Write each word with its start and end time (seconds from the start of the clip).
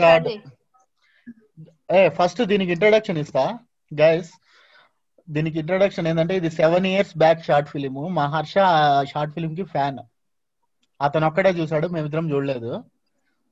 చేయి 0.00 0.40
ఏ 1.98 2.00
ఫస్ట్ 2.18 2.40
దీనికి 2.50 2.72
ఇంట్రొడక్షన్ 2.74 3.20
ఇస్తా. 3.22 3.42
గైస్ 3.90 4.30
దీనికి 5.28 5.56
ఇంట్రొడక్షన్ 5.62 6.06
ఏంటంటే 6.10 6.34
ఇది 6.40 6.50
seven 6.60 6.86
years 6.92 7.12
back 7.22 7.44
short 7.48 7.68
film 7.72 7.96
మా 8.18 8.24
హర్ష 8.34 8.54
షార్ట్ 9.12 9.34
ఫిలిం 9.36 9.52
కి 9.58 9.64
ఫ్యాన్ 9.74 10.00
అతను 11.00 11.26
ఒక్కడే 11.28 11.50
చూసాడు 11.58 11.86
మేమిద్దరం 11.94 12.26
చూడలేదు. 12.32 12.72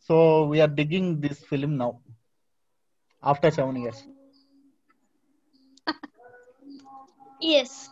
So 0.08 0.16
we're 0.50 0.74
digging 0.80 1.12
this 1.24 1.42
film 1.50 1.72
now 1.82 1.90
after 3.22 3.54
seven 3.58 3.78
years 3.82 4.02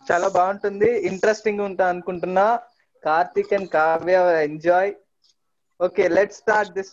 చాలా 0.09 0.27
బాగుంటుంది. 0.35 0.89
ఇంట్రెస్టింగ్ 1.09 1.61
ఉంటా 1.67 1.85
అనుకుంటున్నా. 1.93 2.45
Karthik 3.03 3.53
and 3.57 3.69
Kavya 3.75 4.17
enjoy 4.47 4.91
okay 5.79 6.03
let 6.17 6.33
start 6.39 6.71
this 6.77 6.91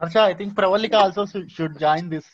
Harsha 0.00 0.16
I 0.24 0.34
think 0.34 0.56
Pravallika 0.58 0.94
also 0.94 1.22
should 1.48 1.78
join 1.78 2.10
this 2.10 2.30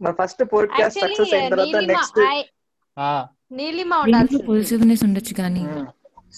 మన 0.00 0.12
ఫస్ట్ 0.12 0.42
పోడ్కాస్ట్ 0.52 1.00
సక్సెస్ 1.00 1.34
అయిన 1.34 1.48
తర్వాత 1.48 1.66
నీలిమ 1.68 1.92
నెక్స్ట్ 1.92 2.20
I- 2.20 3.26
నీలిమ 3.52 3.94
ఉండాల్సింది. 3.94 4.44
Positiveness 4.46 5.04
ఉండొచ్చు 5.04 5.34
కానీ 5.34 5.62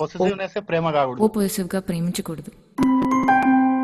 పొసెసివ్నెస్ 0.01 0.57
ప్రేమ 0.69 0.87
ఓ 0.87 0.93
కాకూడదు 0.93 1.29
పొజిటివ్గా 1.29 1.81
ప్రేమించకూడదు 1.81 2.51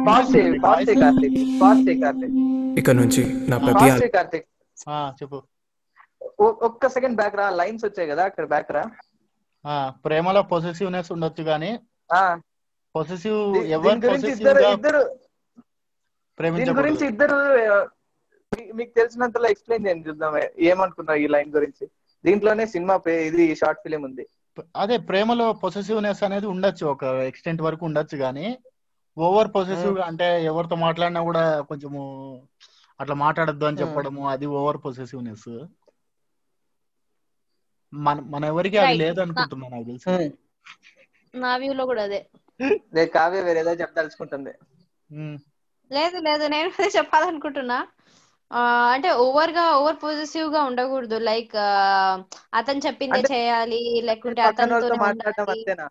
fast 0.07 0.37
fast 0.63 0.93
Karthik 1.01 1.37
fast 1.61 1.91
Karthik. 2.03 2.35
ఇక 2.79 2.91
నుంచి 2.91 3.23
నా 3.51 3.59
ప్రతి 3.59 4.09
కార్తిక్. 4.09 4.47
ఆ, 4.89 5.15
చెప్పు. 5.23 5.39
ఒక్క 6.63 6.89
సెకండ్ 6.89 7.17
బ్యాక్ 7.17 7.37
రా 7.37 7.51
లైన్స్ 7.51 7.85
వచ్చాయి 7.85 8.09
కదా 8.09 8.25
అక్కడ 8.25 8.45
బ్యాక్ 8.47 8.71
రా. 8.73 8.83
ఆ, 9.65 9.75
ప్రేమలో 10.05 10.43
పొసెసివ్నెస్ 10.43 11.13
ఉండొచ్చు 11.13 11.43
కానీ 11.45 11.71
ఆ, 12.11 12.21
పొసెసివ్ 12.95 13.41
ఎవరు 13.77 13.91
ఇద్దరు 14.75 15.03
దీని 16.57 16.73
గురించి 16.79 17.05
ఇద్దరు 17.13 17.37
మీకు 18.79 18.93
తెలిసినంతలో 18.99 19.47
ఎక్స్ప్లెయిన్ 19.53 19.85
చేయండి 19.87 20.07
చూద్దాం 20.09 20.35
ఏమనుకున్నారు 20.69 21.21
ఈ 21.21 21.29
లైన్ 21.35 21.51
గురించి? 21.57 21.85
దీంట్లోనే 22.25 22.65
సినిమా 22.75 22.95
ఇది 23.29 23.45
షార్ట్ 23.61 23.81
ఫిలిం 23.85 24.03
ఉంది. 24.09 24.25
అదే 24.83 24.97
ప్రేమలో 25.09 25.47
పొసెసివ్నెస్ 25.63 26.23
అనేది 26.27 26.47
ఉండొచ్చు 26.53 26.85
ఒక 26.93 27.05
ఎక్స్టెంట్ 27.31 27.65
వరకు 27.67 27.83
ఉండొచ్చు 27.89 28.17
కానీ 28.23 28.47
ఓవర్ 29.17 29.49
పొసెసివ్ 29.57 29.97
అంటే 30.07 30.27
ఎవరితో 30.51 30.77
మాట్లాడినా 30.85 31.21
కూడా 31.29 31.43
కొంచెము 31.71 32.03
అట్లా 33.01 33.15
మాట్లాడద్దు 33.25 33.67
అని. 33.69 33.81
చెప్పడము 33.83 34.23
అది 34.35 34.47
ఓవర్ 34.59 34.79
పొసెసివ్నెస్ 34.85 35.51
మన 37.93 38.17
మన 38.33 38.43
ఎవరికి 38.53 38.77
అది 38.79 38.87
Right. 38.87 39.03
లేదు 39.03 39.19
అనుకుంటున్నా 39.25 39.67
నాకు 39.73 39.87
తెలిసి. 39.91 40.15
నా 41.35 41.53
వ్యూ 41.61 41.73
లో 41.79 41.85
కూడా 41.91 42.03
అదే. 42.09 42.21
లేదు 42.93 43.11
కావ్య 43.15 43.41
వేరేదో 43.47 43.73
చెప్పదలుచుకుంటుంది. 43.81 44.53
లేదు 45.91 46.19
లేదు 46.27 46.45
నేను 46.49 46.69
అదే 46.73 46.89
చెప్పాలనుకుంటున్నా. 46.97 47.79
అంటే 48.95 49.09
ఓవర్గా 49.25 49.65
ఓవర్ 49.77 49.99
పొజిటివ్గా 50.03 50.61
ఉండకూడదు. 50.69 51.17
లైక్ 51.29 51.55
అతను 52.59 52.81
చెప్పిందే 52.87 53.23
చేయాలి 53.31 53.81
లేకుంటే 54.09 54.43
అంతేనా? 55.49 55.87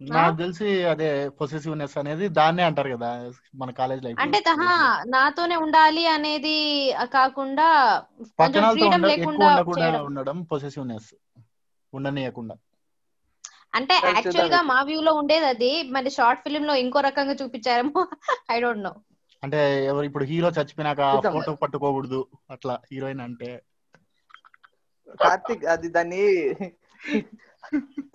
నాకు 0.00 0.34
తెలిసి 0.36 0.68
అదే 0.92 1.08
పొసెసివ్నెస్ 1.40 1.96
అనేది 1.98 2.26
దాన్నే 2.38 2.62
అంటారు 2.68 2.90
కదా 2.94 3.10
మన 3.54 3.70
కాలేజ్ 3.74 4.02
లైఫ్ 4.02 4.22
అంటే 4.22 4.38
తహా 4.46 4.72
నాతోనే 5.12 5.56
ఉండాలి 5.56 6.04
అనేది 6.08 6.54
కాకుండా 7.12 7.66
కొంచెం 8.38 8.64
ఫ్రీడమ్ 8.72 9.04
లేకుండా 9.06 9.48
ఉండడం 10.06 10.36
పొసెసివ్నెస్ 10.50 11.10
ఉండనీయకుండా. 11.92 12.54
అంటే 13.74 13.94
యాక్చువల్గా 14.04 14.62
మా 14.62 14.82
వ్యూ 14.82 15.00
లో 15.00 15.12
ఉండేది 15.14 15.46
అది. 15.46 15.82
మరి 15.90 16.10
షార్ట్ 16.10 16.42
ఫిల్మ్లో 16.42 16.74
ఇంకో 16.74 17.00
రకంగా 17.00 17.32
చూపించారేమో? 17.32 18.00
ఐ 18.50 18.60
డోంట్ 18.60 18.82
నో 18.82 18.92
అంటే 19.42 19.58
ఎవరు 19.86 20.04
ఇప్పుడు 20.04 20.24
హీరో 20.24 20.48
చచ్చిపోయినాక. 20.48 21.02
ఫోటో 21.32 21.54
పట్టుకోకూడదు. 21.54 22.20
అట్లా 22.50 22.80
హీరోయిన్ 22.92 23.20
అంటే. 23.20 23.50
కార్తిక్ 25.20 25.64
అది 25.64 25.88
దాన్ని 25.88 26.22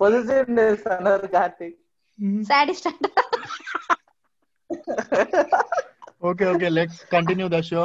పొజిటివ్నెస్ 0.01 0.87
అన్నారు 0.87 1.27
కార్తిక్. 1.27 1.77
సాడిస్ట్ 2.43 2.87
అంట. 2.87 3.05
Okay 6.23 6.45
okay 6.45 6.69
let's 6.69 7.05
continue 7.05 7.47
the 7.47 7.61
show 7.61 7.81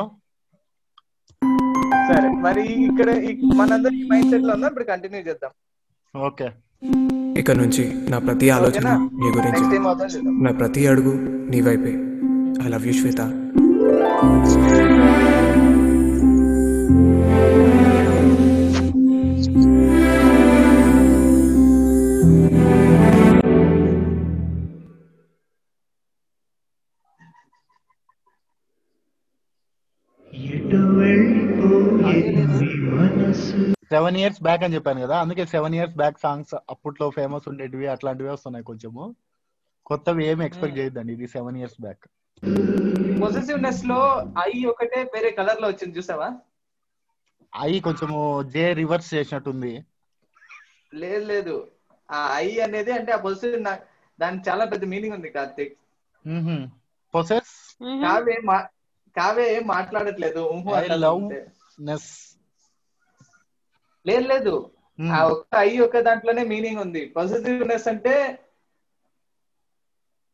సరే 2.08 2.28
మరి 2.40 2.62
ఇక్కడ 2.84 3.08
ఈ- 3.24 3.52
మనందరం 3.56 3.94
ఈ 3.94 4.08
మైండ్ 4.08 4.30
సెట్లో 4.30 4.54
ఉందా? 4.54 4.66
ఇప్పుడు 4.66 4.84
కంటిన్యూ 4.84 5.20
చేద్దాం. 5.20 5.52
ఓకే 6.14 6.48
ఇక 7.40 7.50
నుంచి 7.50 7.84
నా 8.10 8.18
ప్రతి 8.18 8.50
ఆలోచన 8.50 8.88
నీ 9.20 9.28
గురించి. 9.36 9.78
నా 10.44 10.52
ప్రతి 10.52 10.86
అడుగు 10.86 11.14
నీ 11.50 11.60
వైపే. 11.60 11.92
I 12.64 12.68
love 12.68 12.86
you 12.86 12.92
Shweta. 12.92 13.22
Seven 33.90 34.16
years 34.16 34.42
back 34.42 34.62
అని 34.62 34.74
చెప్పాను 34.74 35.00
కదా 35.00 35.20
అందుకే 35.20 35.46
సెవెన్ 35.46 35.74
ఇయర్స్ 35.74 35.96
బ్యాక్ 35.96 36.18
సాంగ్స్ 36.18 36.54
అప్పట్లో 36.70 37.10
ఫేమస్ 37.10 37.48
ఉండేటివి 37.48 37.86
అట్లాంటివి 37.86 38.28
వస్తున్నాయి 38.28 38.64
కొంచెము 38.64 39.14
కొత్తవి 39.86 40.26
ఏమి 40.26 40.44
ఎక్స్పెక్ట్ 40.44 40.78
చేయొద్దండి 40.78 41.12
ఇది 41.12 41.28
సెవెన్ 41.28 41.56
ఇయర్స్ 41.56 41.80
బ్యాక్ 41.80 42.04
పొజిటివ్నెస్లో 43.22 43.98
ఐ 44.46 44.64
ఒకటే 44.64 45.02
వేరే 45.14 45.30
కలర్లో 45.30 45.68
వచ్చింది 45.68 45.98
చూసావా? 45.98 46.28
అవి 47.54 47.80
కొంచెము 47.80 48.42
జే 48.42 48.72
రివర్స్ 48.72 49.14
చేసినట్టుంది. 49.14 49.84
లేదు 50.94 51.24
లేదు. 51.24 51.66
ఆ 52.10 52.30
ఐ 52.34 52.58
అనేది 52.58 52.92
అంటే 52.92 53.12
ఆ 53.12 53.16
పొజిటివ్ 53.16 53.64
దానికి 54.18 54.50
చాలా 54.50 54.64
పెద్ద 54.64 54.84
మీనింగ్ 54.84 55.14
ఉంది 55.14 55.28
కార్తిక్. 55.28 55.74
పొసెస్ 57.14 57.52
కావే 57.82 58.36
కావే 59.16 59.56
ఏం 59.56 59.66
మాట్లాడట్లేదు 59.66 60.42
love- 60.96 61.22
అంతే. 61.24 61.46
నెస్ 61.80 62.29
లేదు 64.06 64.26
లేదు. 64.26 64.54
ఆ 65.12 65.18
ఒక్క 65.24 65.56
ఐ 65.56 65.78
ఒక్క 65.78 66.00
దాంట్లోనే 66.00 66.44
మీనింగ్ 66.44 66.80
ఉంది. 66.80 67.02
పాజిటివ్నెస్ 67.16 67.88
అంటే 67.88 68.14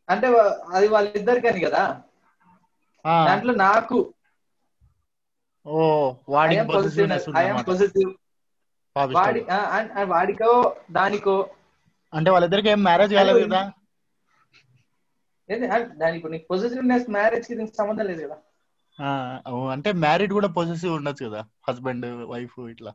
అంటే 0.09 0.27
అది 0.71 0.89
వాళ్ళిద్దరికని 0.89 1.61
కదా? 1.61 1.83
దాంట్లో 3.27 3.55
నాకు. 3.55 3.99
ఓ 5.67 5.79
పాజిటివ్ 6.69 8.13
వాడి 8.97 9.41
వాడికో 10.05 10.53
దానికో. 10.91 11.37
అంటే 12.13 12.31
వాళ్ళిద్దరికి 12.31 12.69
ఏం 12.69 12.83
మ్యారేజ్ 12.83 13.15
కాలేదు 13.15 13.47
కదా? 13.47 13.63
దానికి 15.97 16.29
నీకు 16.29 16.47
పాజిటివ్నెస్ 16.51 17.11
మ్యారేజ్కి 17.11 17.55
దీనికి 17.55 17.77
సంబంధం 17.77 18.07
లేదు 18.07 18.23
కదా? 18.27 18.37
అంటే 19.73 19.93
మ్యారీడ్ 19.93 20.33
కూడా 20.33 20.49
పొసెసివ్ 20.49 20.95
ఉండొచ్చు 20.95 21.27
కదా? 21.27 21.43
హస్బెండ్ 21.69 22.07
వైఫ్ 22.25 22.59
ఇట్లా. 22.71 22.93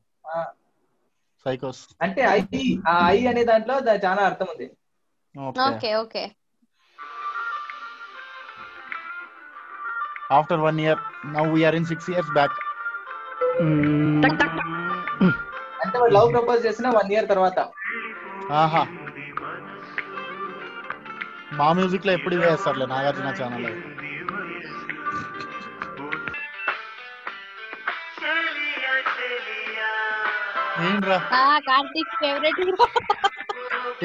సైకోస్. 1.46 1.84
అంటే 2.06 2.22
ఐ 2.30 2.40
ఆ 2.90 2.96
ఐ 3.10 3.20
అనే 3.32 3.44
దాంట్లో 3.50 3.76
చాలా 4.06 4.22
అర్థం 4.30 4.48
ఉంది. 4.54 4.68
Okay. 5.66 5.78
Okay 6.02 6.24
after 10.38 10.64
one 10.66 10.80
year 10.84 11.02
now 11.32 11.46
we're 11.54 11.78
in 11.80 11.90
six 11.92 12.10
years 12.12 12.34
back 12.34 12.58
అంటే 15.84 15.96
వాడు 16.02 16.14
లవ్ 16.16 16.30
ప్రపోజ్ 16.36 16.66
చేసిన 16.68 16.88
వన్ 16.98 17.12
ఇయర్ 17.14 17.30
తర్వాత. 17.32 17.60
ఆహా. 18.56 18.84
మా 21.60 21.68
మ్యూజిక్లో 21.78 22.12
ఎప్పుడు 22.18 22.36
వేస్తారులే 22.42 22.86
నాగార్జున 22.88 23.32
ఛానల్ 23.40 23.68
ఏంట్రా 30.84 31.18
కార్తీక్ 31.68 32.14
ఫేవరెట్ 32.20 32.62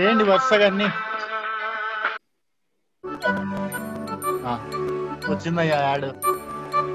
ఏంటి 0.01 0.25
వరుసగా 0.29 0.67
అన్ని 0.69 0.89
ఆ, 4.45 4.53
వచ్చిందయ్యా 5.27 5.79
ad. 5.85 6.07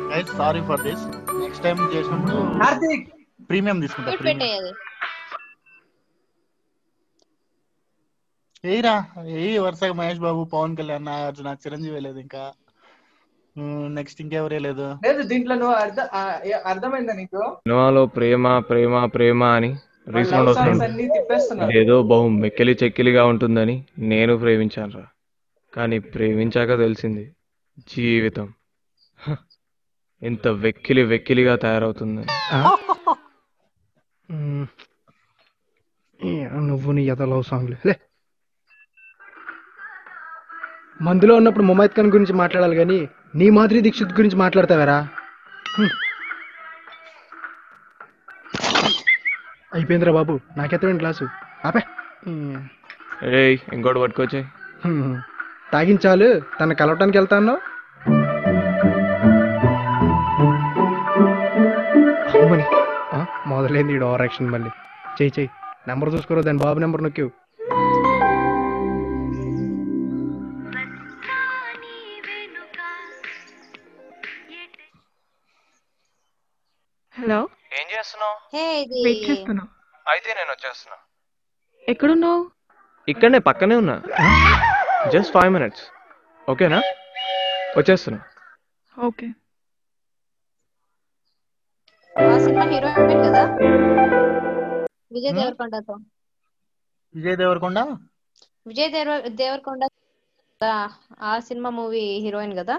Guys 0.09 0.31
sorry 0.37 0.61
for 0.67 0.83
this 0.85 1.05
next 1.41 1.63
time 1.65 1.77
చేసినప్పుడు 1.93 2.37
కార్తీక్! 2.57 3.07
ప్రీమియం 3.49 3.77
తీసుకుంటా 3.83 4.13
ప్రీమియం. 4.19 4.65
ఏరా 8.63 8.93
ఏ 9.37 9.45
వరుసగా 9.63 9.95
మహేష్ 9.99 10.21
బాబు 10.23 10.41
పవన్ 10.51 10.77
కళ్యాణ్ 10.79 11.07
నాగార్జున 11.07 11.55
చిరంజీవి 11.61 12.01
లేదు 12.05 12.19
ఇంకా. 12.23 12.43
నెక్స్ట్ 13.87 14.21
ఇంకెవరే 14.21 14.59
లేదు. 14.59 14.95
లేదు 15.05 15.21
దీంట్లో 15.21 15.55
నువ్వు 15.55 15.75
అర్థం 15.75 16.05
అర్థమైందా 16.65 17.13
నీకు? 17.13 17.41
సినిమాలో 17.53 18.05
ప్రేమ 18.05 18.59
ప్రేమ 18.59 19.05
ప్రేమ 19.05 19.43
అని 19.43 19.75
రీసౌండ్ 20.07 20.53
సాంగ్స్ 20.53 21.31
వస్తుంది 21.31 21.63
ఇదేదో 21.63 22.03
బహు 22.03 22.27
మెక్కిలి 22.27 22.77
చెక్కిలిగా 22.83 23.25
ఉంటుందని 23.25 23.85
నేను 23.97 24.37
ప్రేమించాను 24.37 24.91
రా 24.91 25.05
కానీ 25.73 25.99
ప్రేమించాక 25.99 26.77
తెలిసింది 26.77 27.35
జీవితం. 27.89 28.53
ఎంత 30.21 30.47
వెక్కిలి 30.47 31.03
వెక్కిలిగా. 31.03 31.53
ఏ, 36.19 36.47
నువ్వు 36.47 36.91
నీ 36.91 37.05
ఎద 37.05 37.21
లవ్ 37.21 37.43
సాంగ్లు. 37.43 37.75
లే. 37.87 37.95
మందులో 41.01 41.35
ఉన్నప్పుడు 41.35 41.63
ముమైత్ 41.63 41.95
ఖాన్ 41.95 42.07
గురించి 42.07 42.33
మాట్లాడాలి 42.33 42.75
కానీ 42.75 43.09
నీ 43.35 43.49
మాధురి 43.49 43.81
దీక్షిత్ 43.81 44.13
గురించి 44.13 44.35
మాట్లాడతావారా. 44.35 44.97
అయిపోయిందిరా 49.73 50.11
బాబు 50.11 50.39
నాకెత్తడండి 50.57 50.97
క్లాసు 50.97 51.25
ఆపే. 51.65 51.81
ఇంకోటి 53.73 53.99
పట్టుకొచ్చాయి 53.99 54.45
హ్మ్. 54.85 55.21
తాగించాలు 55.73 56.41
తన 56.61 56.73
కలవటానికి 56.73 57.17
వెళ్తాను 57.17 57.55
మొదలైంది 63.47 63.93
ఈ 63.93 63.99
ఓవర్ 63.99 64.21
యాక్షన్ 64.21 64.49
మళ్ళీ. 64.49 64.69
చెయ్యి 65.09 65.33
చెయ్యి. 65.39 65.49
నెంబర్ 65.87 66.09
చూసుకోరు 66.13 66.41
దాని 66.41 66.57
బాబు 66.57 66.79
నెంబర్ 66.79 67.03
నొక్కి 67.03 67.25
హలో 77.21 77.37
ఏం 77.79 77.85
చేస్తున్నావు? 77.91 78.37
హే 78.53 78.63
ఇది 78.83 79.01
వెయిట్ 79.03 79.21
చేస్తున్నా. 79.25 79.63
అయితే 80.05 80.29
నేను 80.33 80.51
వచ్చేస్తున్నా. 80.51 80.97
ఎక్కడున్నావు? 81.85 82.41
ఇక్కడనే 83.07 83.39
పక్కనే 83.47 83.75
ఉన్నా. 83.75 83.95
జస్ట్ 85.13 85.33
ఫైవ్ 85.33 85.51
మినిట్స్ 85.53 85.85
ఓకేనా? 86.47 86.79
వచ్చేస్తున్నా. 87.77 88.19
ఓకే. 88.95 89.27
ఆ 92.13 92.35
సినిమా 92.43 92.65
హీరోయిన్ 92.71 93.23
కదా? 93.25 93.43
విజయ్ 95.11 95.35
దేవరకొండతో. 95.37 95.95
విజయ్ 97.15 97.37
దేవరకొండ? 97.41 97.79
విజయ్ 98.65 98.89
దేవర 98.93 99.09
దేవరకొండ 99.39 99.81
కదా, 100.61 100.71
ఆ 101.21 101.33
సినిమా 101.47 101.71
మూవీ 101.77 102.05
హీరోయిన్ 102.25 102.55
కదా? 102.59 102.77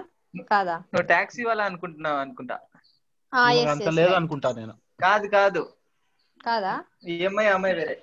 కాదా? 0.51 0.77
నువ్వు 0.91 1.07
టాక్సీ 1.07 1.43
వాళ్ళ 1.43 1.61
అనుకుంటున్నావు 1.69 2.17
అనుకుంటా. 2.17 2.55
అంత 3.73 3.87
లేదు 3.97 4.13
అనుకుంటా 4.13 4.49
నేను. 4.51 4.73
కాదు 4.99 5.27
కాదు. 5.29 5.63
కాదా? 6.41 6.73
ఈ 7.05 7.15
అమ్మాయి 7.25 7.49
ఆ 7.49 7.55
అమ్మాయి 7.55 7.75
వేరే. 7.75 7.95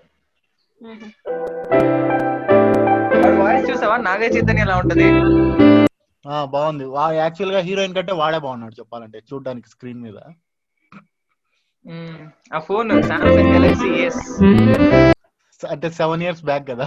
మ్మ్. 0.81 1.09
వాడు 3.15 3.37
వాయిస్ 3.41 3.69
చూసావా? 3.71 3.97
నాగ 4.07 4.23
చైతన్య 4.35 4.65
ఎలా 4.67 4.77
ఉంటది? 4.77 5.09
ఆ 6.25 6.39
బాగుంది. 6.47 6.85
యాక్చువల్గా 7.19 7.61
హీరోయిన్ 7.67 7.97
కంటే 7.97 8.15
వాడే 8.21 8.39
బాగున్నాడు 8.39 8.75
చెప్పాలంటే 8.81 9.19
చూడడానికి 9.29 9.69
స్క్రీన్ 9.69 10.03
మీద. 10.03 10.19
ఆ 12.53 12.61
ఫోన్ 12.67 12.91
సామ్సంగ్ 13.03 13.53
గెలాక్సీ 13.53 13.91
ఎస్ 14.05 14.23
అంటే 15.61 15.89
సెవెన్ 15.99 16.23
ఇయర్స్ 16.25 16.45
బ్యాక్ 16.45 16.67
కదా. 16.71 16.87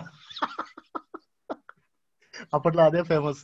అప్పట్లో 2.56 2.81
అదే 2.84 3.01
ఫేమస్ 3.10 3.42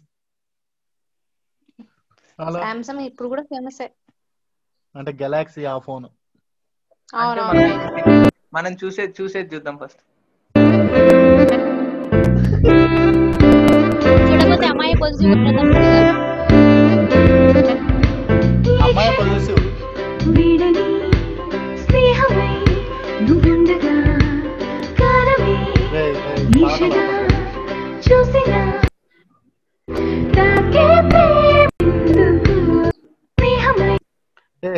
సామ్సంగ్ 2.56 3.04
ఇప్పుడు 3.08 3.30
కూడా 3.30 3.44
ఫేమస్ 3.50 3.80
అంటే 4.96 5.12
గెలాక్సీ 5.22 5.64
ఆ 5.66 5.76
ఫోన్ 5.80 6.08
మనం 8.54 8.72
చూసేది 8.82 9.14
చూసేది 9.20 9.50
చూద్దాం 9.54 9.76
ఫస్ట్ 9.82 10.02
చూడకపోతే 14.28 14.68
అమ్మాయి 14.68 14.96
పొజిటివ్ 15.02 15.34
ఉన్నదన్నమాట 15.34 15.96
అమ్మాయి 18.84 19.12
పొజిటివ్ 19.20 19.66
వీడని 20.38 20.90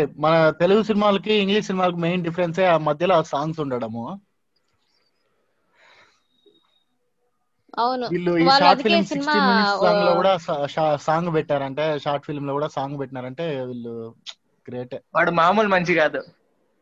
ఏ 0.01 0.07
మన 0.19 0.33
తెలుగు 0.61 0.81
సినిమాలకి 0.89 1.33
ఇంగ్లీష్ 1.41 1.69
సినిమాలకి 1.69 1.99
మెయిన్ 2.05 2.25
డిఫరెన్స్ 2.27 2.59
ఆ 2.67 2.77
మధ్యలో 2.87 3.15
ఆ 3.15 3.27
సాంగ్స్ 3.31 3.61
ఉండడము. 3.63 4.05
అవును. 7.77 8.09
వీళ్ళు 8.11 8.31
ఈ 8.37 8.47
షార్ట్ 8.57 8.83
ఫిల్మ్ 8.83 9.05
సినిమా 9.07 9.35
సిక్స్టీన్ 9.35 9.47
మినిట్స్ 9.47 9.75
సాంగ్లో 9.79 10.11
కూడా 10.19 10.31
సాంగ్ 11.05 11.29
పెట్టారంటే 11.37 11.85
షార్ట్ 12.03 12.25
ఫిల్మ్లో 12.25 12.53
కూడా 12.53 12.69
సాంగ్ 12.75 12.99
పెట్టినారంటే 13.01 13.45
వీళ్ళు 13.69 13.93
గ్రేట్. 14.67 14.95
వాడు 15.15 15.31
మామూలు 15.39 15.69
మంచి 15.69 15.93
కాదు. 15.95 16.21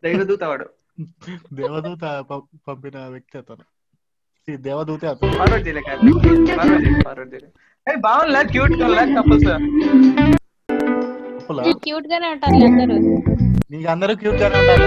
దైవదూత 0.04 0.44
వాడు. 0.51 0.68
దేవదూత 1.60 2.04
పంపిన 2.66 2.98
వ్యక్తి 3.07 3.36
అతను. 3.38 3.66
ఈ 4.48 4.56
దేవదూతే 4.66 5.07
అతను. 5.07 5.33
ఫార్వర్డ్ 5.33 5.66
చేయలే 5.68 5.83
కాదు. 5.83 6.01
ఫార్వర్డ్ 6.51 6.83
చేయలే 6.83 7.01
ఫార్వర్డ్ 7.01 7.33
చేయలే 7.33 7.50
ఏ 7.88 7.95
బాగుందా 8.06 8.42
క్యూట్గా 8.51 8.88
కపుల్స్ 9.16 9.50
తప్పులా? 11.50 11.63
క్యూట్ 11.84 12.07
గానే 12.12 12.28
ఉంటారు 12.34 12.57
అందరూ 12.66 12.96
నీకు 13.72 13.88
అందరూ 13.92 14.13
క్యూట్ 14.22 14.42
గానే 14.42 14.57
ఉంటారు 14.62 14.86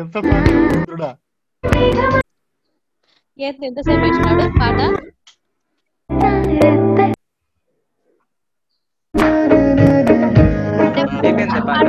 ఎంత 0.00 0.16
పవిత్రుడా. 0.18 1.10
ఏంటి 3.38 3.66
ఎంతసేపు 3.66 4.02
వేసినాడు 4.04 4.46
పాట 4.58 4.80
పాట 11.60 11.86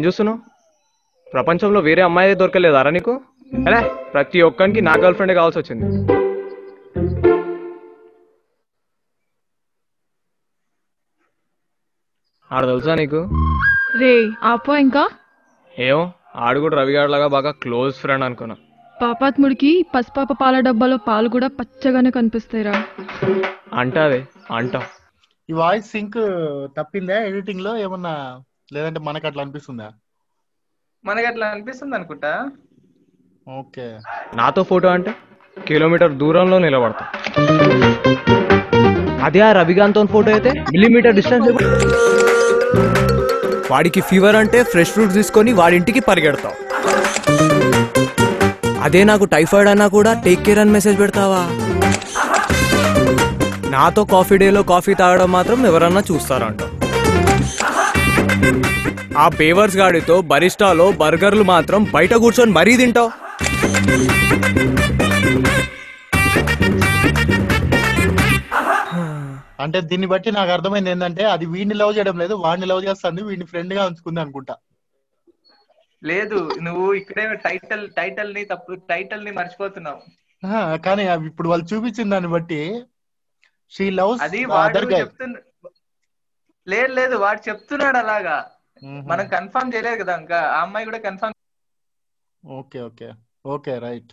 ఏం 0.00 0.06
చూస్తున్నావు? 0.06 0.38
ప్రపంచంలో 1.26 1.80
వేరే 1.88 2.02
అమ్మాయి 2.06 2.38
దొరకలేదారా 2.42 2.90
నీకు? 2.96 3.12
అరే 3.68 3.80
ప్రతి 4.14 4.38
ఒక్కరికి 4.48 4.80
నా 4.88 4.94
గర్ల్ 5.02 5.16
ఫ్రెండ్ 5.18 5.34
కావాల్సి 5.38 5.58
వచ్చింది 5.60 5.86
ఆడ 12.50 12.62
తెలుసా 12.70 12.94
నీకు? 13.00 13.20
రే 14.00 14.12
ఆపో 14.50 14.72
ఇంకా. 14.84 15.04
ఏమో 15.74 16.02
ఆడు 16.46 16.58
కూడా 16.60 16.76
రవిగాడ్లాగా 16.80 17.26
బాగా 17.36 17.50
క్లోజ్ 17.62 17.94
ఫ్రెండ్ 18.02 18.24
అనుకున్నా. 18.24 18.56
పాపాత్ముడికి 18.94 19.70
పసిపాప 19.94 20.32
పాల 20.40 20.56
డబ్బాలో 20.60 20.96
పాలు 21.08 21.28
కూడా 21.28 21.48
పచ్చగానే 21.58 22.10
కనిపిస్తాయిరా. 22.10 22.74
అంటావే 23.80 24.20
అంటావు 24.58 24.88
ఈ 25.48 25.54
వాయిస్ 25.60 25.88
సింక్ 25.92 26.18
తప్పిందా? 26.78 27.16
ఎడిటింగ్లో 27.28 27.72
ఏమన్నా 27.76 28.14
లేదంటే 28.74 29.00
మనకు 29.00 29.26
అట్లా 29.26 29.42
అనిపిస్తుందా? 29.42 29.88
మనకి 31.04 31.26
అట్లా 31.26 31.46
అనిపిస్తుంది 31.46 31.96
అనుకుంటా. 31.96 32.50
ఓకే. 33.48 33.98
నాతో 34.34 34.62
ఫోటో 34.62 34.88
అంటే 34.88 35.14
కిలోమీటర్ 35.68 36.12
దూరంలో 36.12 36.58
నిలబడతా. 36.58 37.04
అదే 39.24 39.40
ఆ 39.40 39.52
రవికాంత్ 39.52 39.98
ఫోటో 40.12 40.30
అయితే 40.30 40.50
మిల్లీమీటర్ 40.50 41.14
డిస్టెన్స్ 41.14 41.48
వాడికి 43.70 44.00
ఫీవర్ 44.00 44.36
అంటే 44.36 44.62
ఫ్రెష్ 44.62 44.90
ఫ్రూట్స్ 44.90 45.14
తీసుకొని 45.14 45.52
వాడింటికి 45.52 46.00
పరిగెడతావు. 46.00 46.56
అదే 48.82 49.04
నాకు 49.04 49.24
టైఫాయిడ్ 49.24 49.68
అన్నా 49.68 49.88
కూడా 49.88 50.22
టేక్ 50.22 50.42
కేర్ 50.42 50.58
అని 50.58 50.70
మెసేజ్ 50.70 51.00
పెడతావా? 51.00 51.42
నాతో 53.70 54.04
కాఫీ 54.04 54.36
డేలో 54.36 54.62
కాఫీ 54.62 54.94
తాగడం 54.94 55.32
మాత్రం 55.32 55.66
ఎవరన్నా 55.66 56.00
చూస్తారంట. 56.00 56.62
ఆ 59.16 59.26
పేవర్స్ 59.38 59.76
గాడితో 59.76 60.16
బరిస్టాలో 60.30 60.86
బర్గర్లు 61.00 61.44
మాత్రం 61.50 61.80
బయట 61.94 62.14
కూర్చొని 62.22 62.52
మరీ 62.52 62.74
తింటావు. 62.76 63.10
అంటే 69.62 69.78
దీన్ని 69.88 70.08
బట్టి 70.12 70.30
నాకు 70.30 70.50
అర్థమైంది 70.50 70.90
ఏంటంటే 70.90 71.24
అది 71.32 71.44
వీడిని 71.52 71.74
లవ్ 71.74 71.94
చేయడం 71.96 72.16
లేదు 72.18 72.34
వాడిని 72.44 72.66
లవ్ 72.66 72.86
చేస్తుంది 72.86 73.20
వీడిని 73.22 73.46
ఫ్రెండ్గా 73.50 73.82
ఉంచుకుంది 73.88 74.20
అనుకుంటా. 74.20 74.54
లేదు 76.02 76.36
నువ్వు 76.62 76.86
ఇక్కడే 76.94 77.24
టైటిల్ 77.44 77.82
టైటిల్ని 77.96 78.42
తప్పు 78.44 78.72
టైటిల్ని 78.90 79.32
మర్చిపోతున్నావు. 79.32 80.00
ఆ, 80.42 80.52
కానీ 80.84 81.02
ఇప్పుడు 81.26 81.48
వాళ్ళు 81.48 81.66
చూపించిన 81.70 82.08
దాన్ని 82.10 82.30
బట్టి 82.30 82.60
షీ 83.72 83.86
లవ్స్ 83.90 84.22
అది 84.26 84.40
వాడు 84.46 84.62
అదర్ 84.68 84.86
గై 84.92 85.00
చెప్తున్న 85.02 85.36
లేదు 86.66 86.92
లేదు 86.92 87.16
వాడు 87.16 87.40
చెప్తున్నాడు 87.48 87.98
అలాగా. 87.98 88.36
మనం 89.06 89.28
కన్ఫర్మ్ 89.28 89.74
చేయలేదు 89.74 90.02
కదా 90.02 90.16
ఇంకా 90.16 90.38
ఆ 90.56 90.60
అమ్మాయి 90.62 90.84
కూడా 90.84 90.98
confirm 90.98 91.36
okay 92.44 92.80
okay 92.80 93.08
okay 93.46 93.78
right. 93.78 94.10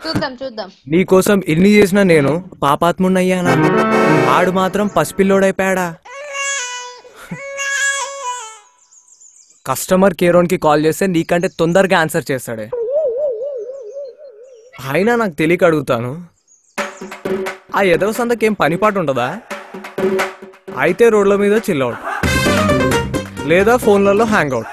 చూద్దాం 0.00 0.34
చూద్దాం. 0.42 0.68
నీకోసం 0.88 1.42
ఇన్ని 1.46 1.70
చేసిన 1.70 2.02
నేను 2.02 2.32
పాపాత్మున్నయ్యానా 2.62 3.52
ఆడు 4.36 4.50
మాత్రం 4.50 4.86
పసిపిల్లోడైపోయాడా? 4.96 5.86
కస్టమర్ 9.66 10.14
కేర్కి 10.14 10.56
కాల్ 10.56 10.84
చేస్తే 10.86 11.06
నీకంటే 11.06 11.48
తొందరగా 11.58 11.98
ఆన్సర్ 11.98 12.24
చేస్తాడే. 12.30 12.66
అయినా 14.90 15.16
నాకు 15.16 15.32
తెలియక 15.32 15.64
అడుగుతాను. 15.64 16.12
ఆ 17.74 17.82
ఎదవ 17.94 18.12
సందకేం 18.12 18.52
పనిపాటు 18.52 18.98
ఉంటుందా 18.98 19.28
అయితే 20.78 21.08
రోడ్ల 21.08 21.36
మీద 21.36 21.52
చిల్అవుట్ 21.52 21.98
లేదా 23.48 23.76
ఫోన్లలో 23.76 24.24
హ్యాంగ్ 24.24 24.52
అవుట్ 24.52 24.68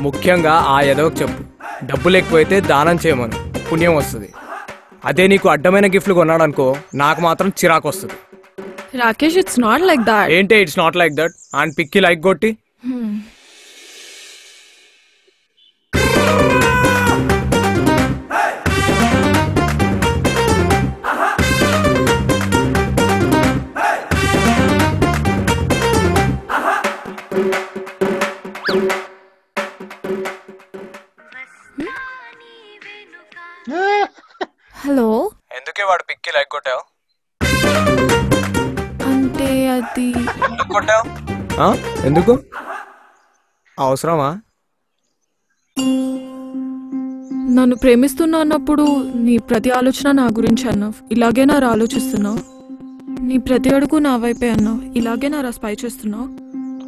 ముఖ్యంగా 0.00 0.52
ఆ 0.52 0.80
ఎదవకు 0.80 1.16
చెప్పు. 1.22 1.42
డబ్బులు 1.86 2.16
ఎక్కువైతే 2.16 2.60
దానం 2.60 2.98
చేయమను. 3.06 3.32
పుణ్యం 3.72 3.96
వస్తుంది. 3.96 4.32
అదే 5.04 5.26
నీకు 5.26 5.48
అడ్డమైన 5.48 5.86
గిఫ్ట్లు 5.86 6.14
కొన్నాడనుకో 6.14 6.76
నాకు 6.94 7.20
మాత్రం 7.20 7.48
చిరాకు 7.48 7.88
వస్తుంది. 7.88 8.12
Rakesh 8.98 9.36
it's 9.36 9.60
not 9.60 9.82
like 9.82 10.00
that 10.00 10.30
ఏంటి 10.30 10.56
it's 10.56 10.78
not 10.78 10.96
like 10.96 11.14
that 11.14 11.32
and 11.54 11.74
Pikki 11.78 12.00
like 12.00 12.22
కొట్టి. 12.22 12.56
ఎందుకు? 42.04 42.38
అవసరమా? 43.78 44.40
నన్ను 47.50 47.76
ప్రేమిస్తున్నా 47.76 48.38
అన్నప్పుడు 48.38 49.12
నీ 49.16 49.38
ప్రతి 49.38 49.70
ఆలోచన 49.70 50.12
నా 50.12 50.24
గురించి 50.26 50.68
అన్నావు. 50.68 51.12
ఇలాగే 51.12 51.44
నా 51.44 51.68
ఆలోచిస్తున్నావు. 51.68 52.38
నీ 53.22 53.38
ప్రతి 53.38 53.74
అడుగు 53.74 53.98
నా 53.98 54.16
వైపే 54.16 54.50
అన్నావు. 54.50 54.98
ఇలాగే 54.98 55.28
నా 55.28 55.50
స్పై 55.50 55.76
చేస్తున్నావు. 55.84 56.26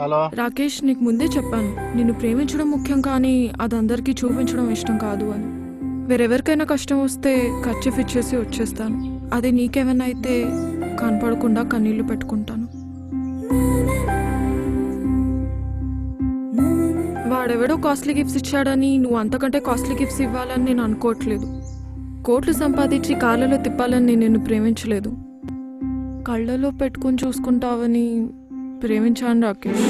హలో. 0.03 0.31
రాకేష్ 0.35 0.85
నీకు 0.85 1.01
ముందే 1.01 1.25
చెప్పాను. 1.25 1.97
నిన్ను 1.97 2.15
ప్రేమించడం 2.15 2.71
ముఖ్యం 2.71 3.01
కానీ 3.01 3.53
అది 3.63 3.77
అందరికీ 3.77 4.13
చూపించడం 4.13 4.71
ఇష్టం 4.71 4.99
కాదు 4.99 5.25
అని. 5.25 5.67
వేరెవరికైనా 6.09 6.65
కష్టం 6.65 7.03
వస్తే 7.03 7.63
ఖర్చు 7.67 8.01
ఇచ్చేసి 8.01 8.37
వచ్చేస్తాను. 8.37 9.31
అదే 9.35 9.51
నీకేమైనా 9.51 10.05
అయితే 10.05 10.45
కనపడకుండా 11.01 11.63
కన్నీళ్ళు 11.63 12.03
పెట్టుకుంటాను. 12.03 12.66
వాడెవడో 17.47 17.77
కాస్ట్లీ 17.77 18.15
గిఫ్ట్స్ 18.15 18.37
ఇచ్చాడని 18.37 18.99
నువ్వు 18.99 19.19
అంతకంటే 19.19 19.61
కాస్ట్లీ 19.61 19.95
గిఫ్ట్స్ 19.95 20.21
ఇవ్వాలని 20.21 20.65
నేను 20.65 20.83
అనుకోవట్లేదు. 20.83 21.63
కోట్లు 22.23 22.53
సంపాదించి 22.53 23.15
కాళ్ళలో 23.15 23.57
తిప్పాలని 23.57 24.07
నేను 24.07 24.21
నిన్ను 24.21 24.41
ప్రేమించలేదు. 24.41 25.13
కళ్ళలో 26.29 26.71
పెట్టుకుని 26.71 27.17
చూసుకుంటావని 27.27 28.29
ప్రేమించాను 28.83 29.43
రాకేష్. 29.43 29.85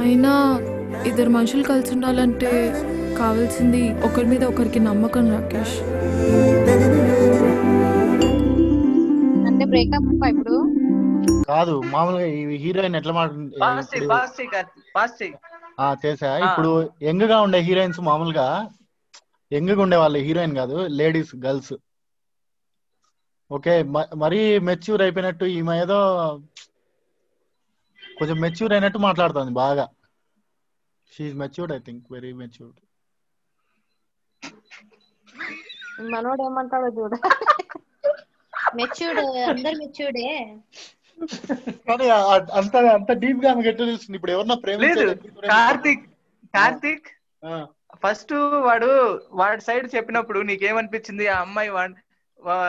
అయినా 0.00 0.60
ఇద్దరు 1.06 1.30
మనుషులు 1.30 1.62
కలిసి 1.62 1.94
ఉండాలంటే 1.94 2.72
కావాల్సింది 3.18 3.94
ఒకరి 4.04 4.26
మీద 4.26 4.44
ఒకరికి 4.44 4.80
నమ్మకం 4.80 5.30
రాకేష్. 5.30 5.78
అంటే 9.46 9.64
బ్రేకప్ 9.64 10.26
ఇప్పుడు? 10.26 10.72
కాదు 11.42 11.74
మామూలుగా 11.92 12.26
ఈ 12.32 12.58
హీరోయిన్ 12.62 12.96
ఎట్లా 12.98 13.12
ఫాస్ట్ 13.60 13.92
చెయ్యి 13.92 14.08
మాట 14.08 14.12
ఫాస్ట్ 14.12 14.36
చెయ్యి 14.38 14.52
ఫాస్ట్ 14.94 15.18
చెయ్యి 15.20 15.36
ఆ 15.78 15.88
చేసా 16.02 16.30
ఆ. 16.42 16.48
ఇప్పుడు 16.48 16.70
యంగ్గా 17.08 17.36
ఉండే 17.46 17.60
హీరోయిన్స్ 17.68 18.00
మామూలుగా 18.08 18.46
యంగ్గా 19.52 19.80
ఉండే 19.84 19.96
వాళ్ళు 20.02 20.18
హీరోయిన్ 20.26 20.54
కాదు 20.58 20.76
లేడీస్ 20.98 21.32
గర్ల్స్. 21.42 21.74
ఓకే 23.50 23.72
మరీ 24.22 24.38
మెచ్యూర్ 24.68 25.02
అయిపోయినట్టు 25.04 25.46
ఈమె 25.56 25.74
ఏదో 25.80 25.98
కొంచెం 28.16 28.36
మెచ్యూర్ 28.44 28.72
అయినట్టు 28.72 28.98
మాట్లాడుతుంది 29.06 29.52
బాగా. 29.60 29.84
She 31.12 31.36
matured 31.42 31.74
I 31.74 31.82
think 31.86 32.04
very 32.12 32.32
matured 32.40 32.80
మనోడు 36.12 36.42
ఏమంటాడో 36.46 36.88
చూడ. 36.96 37.12
మెచ్యూర్డ్ 38.78 39.20
అందరు 39.46 39.76
మెచ్యూర్డే 39.82 40.26
కానీ 41.88 42.06
అంత 42.58 42.76
అంత 42.76 43.12
డీప్గా 43.12 43.50
ఆమె 43.50 43.68
ఎట్లా 43.68 43.86
తెలుస్తుంది 43.86 44.16
ఇప్పుడు 44.16 44.32
ఎవరన్నా 44.32 44.54
లేదు. 44.54 44.64
ప్రేమించే 44.64 45.48
కార్తిక్. 45.48 46.04
కార్తిక్. 46.54 47.08
ఫస్ట్ 48.02 48.32
వాడు 48.66 48.88
వాడి 49.32 49.62
సైడ్ 49.62 49.94
చెప్పినప్పుడు 49.94 50.38
నీకేమనిపించింది? 50.40 51.28
ఆ 51.28 51.40
అమ్మాయి 51.40 51.70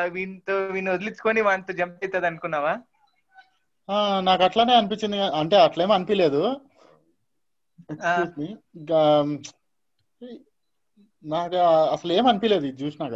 వీనితో 0.09 0.65
వీని 0.65 0.89
వదిలించుకొని 0.89 1.41
వాడితో 1.41 1.73
జంప్ 1.73 2.03
అవుతుంది 2.03 2.27
అనుకున్నావా? 2.27 2.73
ఆ, 3.89 4.19
నాకు 4.19 4.43
అట్లానే 4.43 4.75
అనిపించింది. 4.75 5.19
అంటే 5.35 5.55
అట్లేమో 5.57 5.93
అనిపించలేదు 5.93 6.41
నాకు 11.23 11.55
అసలు 11.93 12.13
ఏం 12.13 12.27
అనిపించలేదు 12.27 12.65
ఇది 12.65 12.83
చూసినాక. 12.83 13.15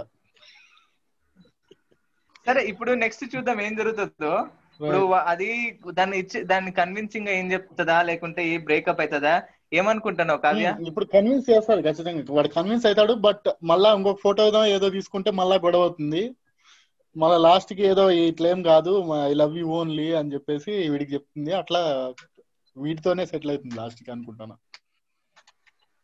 సరే 2.45 2.61
ఇప్పుడు 2.65 2.91
నెక్స్ట్ 2.93 3.35
చూద్దాం 3.35 3.61
ఏం 3.61 3.75
జరుగుతుందో. 3.75 4.31
ఇప్పుడు 4.79 4.99
అది 5.31 5.49
దాన్ని 5.97 6.15
ఇచ్చి 6.21 6.39
దాన్ని 6.43 6.71
కన్విన్సింగ్గా 6.79 7.33
ఏం 7.39 7.47
చెప్తుందా? 7.53 7.97
లేకుంటే 8.09 8.41
ఏ 8.51 8.57
బ్రేకప్ 8.67 9.01
అవుతుందా 9.03 9.35
ఏమనుకుంటున్నావు 9.73 10.41
కావ్య? 10.41 10.69
ఇప్పుడు 10.89 11.05
కన్విన్స్ 11.13 11.49
చేస్తాడు 11.49 11.81
ఖచ్చితంగా. 11.87 12.23
వాడు 12.29 12.49
కన్విన్స్ 12.55 12.85
అవుతాడు 12.85 13.13
బట్ 13.25 13.47
మళ్ళా 13.63 13.89
ఇంకొక 13.97 14.19
ఫోటో 14.23 14.47
ఏదో 14.49 14.61
ఏదో 14.75 14.87
తీసుకుంటే 14.95 15.29
మళ్ళా 15.39 15.55
గొడవ 15.65 15.87
అవుతుంది. 15.87 16.21
మళ్ళా 17.15 17.37
లాస్ట్కి 17.45 17.83
ఏదో 17.87 18.03
ఇట్లేం 18.21 18.59
కాదు 18.63 18.91
ఐ 19.21 19.33
లవ్ 19.33 19.55
యూ 19.57 19.67
ఓన్లీ 19.77 20.07
అని 20.19 20.33
చెప్పేసి 20.35 20.71
వీడికి 20.93 21.13
చెప్తుంది. 21.15 21.51
అట్లా 21.61 21.81
వీటితోనే 22.77 23.23
సెటిల్ 23.31 23.53
అవుతుంది 23.53 23.77
లాస్ట్కి 23.79 24.09
అనుకుంటాను. 24.11 24.55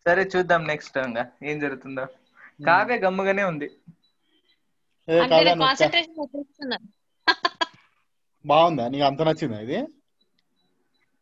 సరే 0.06 0.24
చూద్దాం 0.32 0.62
నెక్స్ట్ 0.68 0.98
ఇంకా 1.01 1.24
ఏం 1.44 1.58
జరుగుతుందో. 1.60 2.06
కావ్య 2.60 2.98
గమ్ముగానే 3.03 3.44
ఉంది. 3.44 3.70
ఏ 5.08 5.18
కాన్సన్ట్రేషన్ 5.32 5.84
బాగుందా? 8.45 8.88
నీకు 8.88 9.03
అంత 9.03 9.21
నచ్చిందా 9.21 9.59
ఇది? 9.59 9.77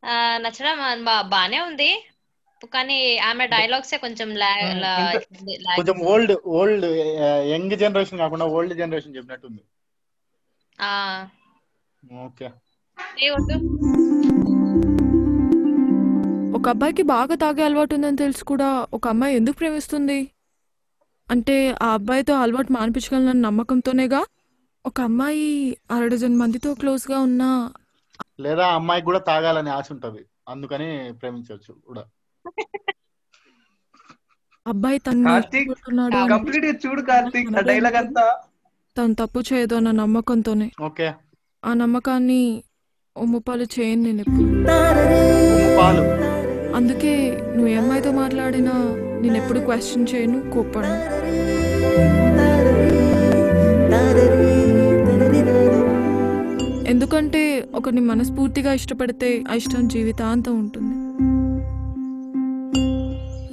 ఆ, 0.06 0.38
నచ్చడం 0.38 1.06
బానే 1.30 1.60
ఉంది. 1.60 2.08
కానీ 2.74 3.18
ఆమె 3.18 3.48
డైలాగ్సే 3.48 3.98
కొంచెం 3.98 4.38
కొంచెం 5.76 6.00
ఓల్డ్ 6.00 6.38
ఓల్డ్ 6.46 6.86
యంగ్ 7.48 7.78
జనరేషన్ 7.78 8.18
కాకుండా 8.18 8.46
ఓల్డ్ 8.46 8.78
జనరేషన్ 8.78 9.16
చెప్పినట్టుంది. 9.16 9.62
ఆ, 10.82 11.28
ఓకే. 12.26 12.50
ఏ 13.22 13.30
వద్దు. 13.30 13.56
ఒక 16.58 16.70
అబ్బాయికి 16.70 17.02
బాగా 17.02 17.36
తాగే 17.36 17.64
అలవాటు 17.64 17.96
ఉందని 17.96 18.18
తెలిసి 18.18 18.46
కూడా 18.46 18.88
ఒక 18.94 19.08
అమ్మాయి 19.08 19.36
ఎందుకు 19.36 19.58
ప్రేమిస్తుంది? 19.58 20.32
అంటే 21.32 21.76
ఆ 21.82 21.94
అబ్బాయితో 21.94 22.34
అలవాటు 22.36 22.72
మానిపించగలనన్న 22.72 23.48
నమ్మకంతోనేగా? 23.48 24.26
ఒక 24.86 25.02
అమ్మాయి 25.02 25.78
అర 25.92 26.08
డజన్ 26.08 26.38
మందితో 26.38 26.74
క్లోజ్గా 26.74 27.20
ఉన్నా 27.20 27.50
లేదా 28.40 28.68
ఆ 28.68 28.76
అమ్మాయికి 28.76 29.06
కూడా 29.06 29.20
తాగాలని 29.20 29.70
ఆశ 29.70 29.92
ఉంటది. 29.92 30.26
అందుకని 30.50 31.14
ప్రేమించవచ్చు 31.14 31.74
కూడా. 31.88 32.04
అబ్బాయి 34.66 35.00
తను 35.00 35.30
కంప్లీట్గా 36.30 36.74
చూడు 36.86 37.02
కార్తీక్ 37.02 37.58
ఆ 37.58 37.62
డైలాగ్ 37.62 37.96
అంతా. 37.96 38.26
తను 38.98 39.14
తప్పు 39.14 39.40
చేయదు 39.40 39.76
అన్న 39.76 39.92
నమ్మకంతోనే. 39.92 40.72
ఓకే. 40.82 41.14
ఆ 41.66 41.74
నమ్మకాన్ని 41.74 42.64
ఒమ్ముపాలు 43.18 43.64
చేయను 43.64 44.02
నేను 44.04 44.22
ఎప్పుడు. 44.22 44.48
అందుకే 46.76 47.32
నువ్వు 47.32 47.68
ఏ 47.68 47.76
అమ్మాయితో 47.76 48.12
మాట్లాడినా 48.12 48.74
నేను 49.22 49.38
ఎప్పుడు 49.38 49.60
క్వశ్చన్ 49.60 50.08
చేయను 50.16 50.52
కోప్పడను. 50.52 51.31
ఎందుకంటే 57.12 57.70
ఒకరిని 57.76 58.02
మనస్ఫూర్తిగా 58.02 58.74
ఇష్టపడితే 58.74 59.44
ఆ 59.52 59.54
ఇష్టం 59.54 59.88
జీవితాంతం 59.88 60.60
ఉంటుంది. 60.60 60.96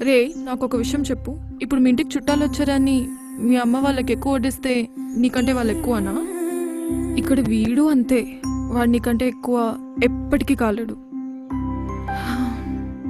రే 0.04 0.32
నాకు 0.36 0.64
ఒక 0.64 0.76
విషయం 0.76 1.02
చెప్పు. 1.02 1.36
ఇప్పుడు 1.62 1.80
మీ 1.80 1.90
ఇంటికి 1.90 2.08
చుట్టాలు 2.16 2.44
వచ్చారని 2.44 3.08
మీ 3.40 3.56
అమ్మ 3.56 3.76
వాళ్ళకి 3.76 4.12
ఎక్కువ 4.12 4.32
వడ్డిస్తే 4.32 4.88
నీకంటే 5.16 5.52
వాళ్ళు 5.52 5.72
ఎక్కువనా? 5.72 6.26
ఇక్కడ 7.18 7.40
వీడు 7.40 7.90
అంతే. 7.90 8.26
వాడు 8.46 8.90
నీకంటే 8.90 9.28
ఎక్కువ 9.28 9.76
ఎప్పటికీ 10.04 10.54
కాలేడు. 10.54 10.96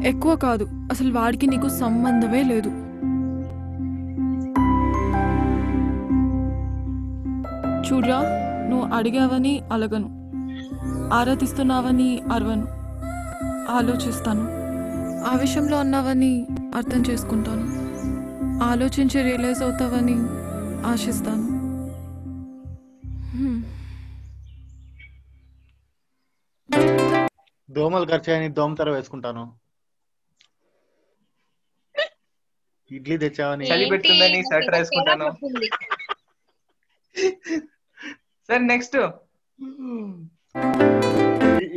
ఎక్కువ 0.06 0.36
కాదు. 0.36 0.64
అసలు 0.72 1.12
వాడికి 1.12 1.46
నీకు 1.46 1.68
సంబంధమే 1.68 2.42
లేదు. 2.42 2.68
చూడరా 7.88 8.20
నువ్వు 8.70 8.88
అడిగావని 8.94 9.60
అలగను. 9.72 10.17
ఆరాధిస్తున్నావని 11.12 12.20
అరవను 12.32 12.66
ఆలోచిస్తాను. 13.70 14.44
ఆ 15.26 15.36
విషయంలో 15.36 15.80
ఉన్నావని 15.80 16.46
అర్థం 16.74 17.02
చేసుకుంటాను. 17.02 17.66
ఆలోచించి 18.62 19.22
రియలైజ్ 19.22 19.62
అవుతావని 19.62 20.16
ఆశిస్తాను. 20.86 21.58
దోమలు 27.68 28.06
ఖర్చాయని 28.06 28.48
దోమతెర 28.48 28.90
వేసుకుంటాను. 28.90 29.44
ఇడ్లీ 32.90 33.18
తెచ్చావని. 33.18 33.68
చలి 33.68 33.86
పెడుతుందని 33.86 34.42
స్వెటర్ 34.42 34.74
వేసుకుంటాను. 34.74 35.28
సరే 38.48 38.58
నెక్స్ట్. 38.58 38.96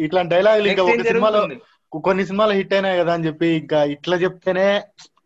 ఇట్లాంటి 0.04 0.32
డైలాగులు 0.34 0.68
ఇంకా 0.72 0.84
ఒక 0.88 1.04
సినిమాలో 1.08 1.42
కొన్ని 2.04 2.24
సినిమాలు 2.28 2.54
హిట్ 2.58 2.74
అయినాయి 2.74 3.00
కదా 3.00 3.14
అని 3.14 3.26
చెప్పి 3.28 3.48
ఇంకా 3.56 3.80
ఇట్లా 3.96 4.16
చెప్తేనే 4.24 4.68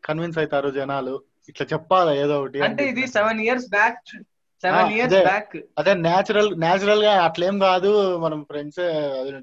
కన్విన్స్ 0.03 0.39
అవుతారు 0.39 0.69
జనాలు 0.71 1.13
ఇట్లా 1.49 1.65
చెప్పాలా 1.73 2.13
ఏదో 2.15 2.35
ఒకటి 2.39 2.59
అంటే 2.61 2.83
ఇది. 2.91 3.03
Seven 3.07 3.41
years 3.41 3.67
back 3.69 3.99
seven 4.63 4.89
years 4.93 5.13
అదే. 5.13 5.21
బ్యాక్ 5.25 5.53
అదే 5.77 5.93
నేచురల్ 6.01 6.49
నేచురల్గా 6.59 7.11
అట్లేం 7.23 7.55
కాదు 7.61 7.91
మనం 8.17 8.39
ఫ్రెండ్స్ 8.43 8.81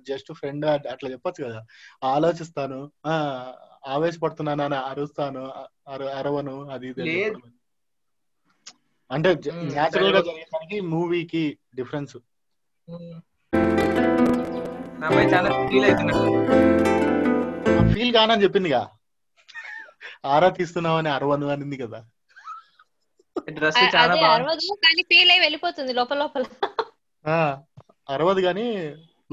జస్ట్ 0.09 0.31
ఫ్రెండ్ 0.33 0.65
అట్లా 0.93 1.09
చెప్పొచ్చు 1.11 1.41
కదా 1.45 1.61
ఆలోచిస్తాను 2.07 2.79
ఆ 3.07 3.15
ఆవేశపడుతున్నాను 3.89 4.63
అని 4.65 4.79
అరుస్తాను 4.91 5.43
అర- 5.89 6.13
అరవను 6.19 6.57
అది. 6.71 6.91
అంటే. 9.11 9.31
నేచురల్గా 9.71 10.21
సరే. 10.21 10.29
జరిగేదానికి 10.29 10.79
మూవీకి 10.93 11.45
డిఫరెన్స్ 11.75 12.15
నా 15.03 15.09
అమ్మాయి 15.09 15.29
చాలా 15.35 15.49
ఫీల్ 15.69 15.85
అవుతున్నట్టు. 15.87 16.29
ఫీల్ 17.93 18.13
కానని 18.17 18.45
చెప్పిందిగా. 18.45 18.81
ఆరా 20.33 20.49
తీస్తున్నామని 20.59 21.11
అరవను 21.17 21.47
అనింది 21.55 21.77
కదా. 21.85 22.01
డ్రెస్ 23.57 23.79
చాలా 23.95 24.13
అదే 24.13 24.21
బాగుంది. 24.25 24.35
అరవదు 24.37 24.77
కానీ 24.85 25.03
ఫీల్ 25.11 25.33
అయి 25.35 25.43
వెళ్ళిపోతుంది 25.45 25.93
లోపల 26.01 26.19
లోపల. 26.25 26.45
ఆ 27.25 27.39
అరవదు 28.15 28.41
కానీ 28.49 28.67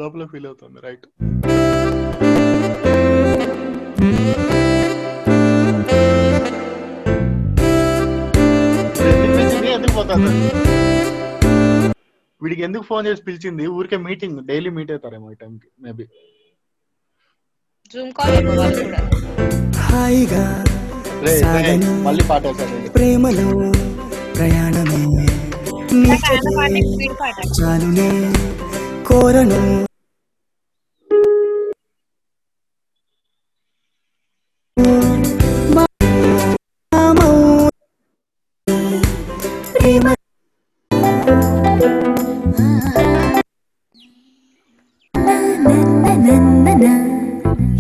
లోపల 0.02 0.26
ఫీల్ 0.34 0.48
అవుతుంది 0.52 0.80
రైట్ 0.88 1.06
ఎందుకు 9.76 9.94
పోతుంది 9.98 10.32
వీడికి 12.50 12.64
ఎందుకు 12.68 12.84
ఫోన్ 12.84 13.08
చేసి 13.08 13.22
పిలిచింది? 13.26 13.64
ఊరికే 13.78 13.98
మీటింగ్ 14.06 14.38
డైలీ 14.50 14.70
మీట్ 14.76 14.92
అవుతారేమో 14.92 15.28
ఈ 15.32 15.36
టైంకి 15.42 15.68
మేబీ 15.86 16.06
జూమ్ 17.94 18.12
కాల్ 18.18 18.36
హాయిగా 19.88 20.44
మళ్ళీ 22.08 22.24
పాట 22.30 22.44
ప్రేమలో 22.96 23.48
ప్రయాణమే. 24.38 25.00
చాలునే 27.60 28.10
కోరను. 29.08 29.60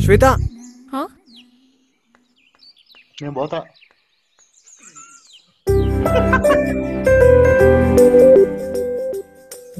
శ్వేత. 0.03 0.25
హా? 0.93 1.07
నేను 3.21 3.33
పోతా. 3.33 3.63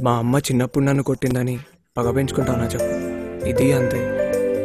మా 0.04 0.18
అమ్మ 0.18 0.38
చిన్నప్పుడు 0.38 0.86
నన్ను 0.86 1.04
కొట్టిందని 1.04 1.60
పగ 1.98 2.12
పెంచుకుంటానా 2.12 2.66
చెప్పు. 2.66 3.10
ఇది 3.46 3.72
అంతే. 3.72 3.98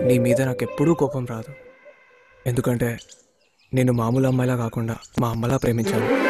నీ 0.06 0.18
మీద 0.18 0.42
నాకు 0.42 0.62
ఎప్పుడూ 0.62 0.94
కోపం 0.94 1.26
రాదు. 1.26 1.54
ఎందుకంటే 2.46 2.98
నేను 3.74 3.92
మామూలు 3.92 4.26
అమ్మాయిలా 4.26 4.56
కాకుండా 4.56 4.96
మా 5.20 5.28
అమ్మలా 5.28 5.56
ప్రేమించాను. 5.56 6.24